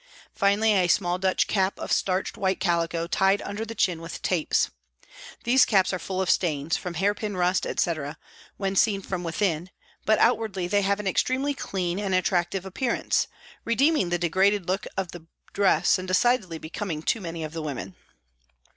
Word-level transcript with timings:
Finally, 0.33 0.71
a 0.73 0.87
small 0.87 1.19
Dutch 1.19 1.45
cap 1.45 1.77
of 1.79 1.91
starched 1.91 2.35
white 2.35 2.59
calico, 2.59 3.05
tied 3.05 3.39
under 3.43 3.63
the 3.63 3.75
chin 3.75 4.01
with 4.01 4.19
tapes. 4.23 4.71
These 5.43 5.63
caps 5.63 5.93
are 5.93 5.99
full 5.99 6.23
of 6.23 6.29
stains, 6.31 6.75
from 6.75 6.95
hairpin 6.95 7.37
rust, 7.37 7.67
etc., 7.67 8.17
when 8.57 8.75
seen 8.75 9.03
from 9.03 9.23
within, 9.23 9.69
but 10.03 10.17
outwardly 10.17 10.65
they 10.67 10.81
have 10.81 10.99
an 10.99 11.05
extremely 11.05 11.53
clean 11.53 11.99
and 11.99 12.15
attractive 12.15 12.65
appearance, 12.65 13.27
redeem 13.63 13.95
ing 13.95 14.09
the 14.09 14.17
degraded 14.17 14.67
look 14.67 14.87
of 14.97 15.11
the 15.11 15.27
dress 15.53 15.99
and 15.99 16.07
decidedly 16.07 16.57
becoming 16.57 17.03
to 17.03 17.21
many 17.21 17.43
of 17.43 17.53
the 17.53 17.61
women. 17.61 17.93